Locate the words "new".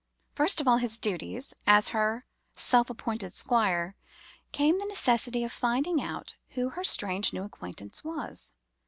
7.33-7.43